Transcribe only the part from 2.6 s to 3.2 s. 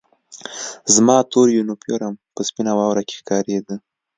واوره کې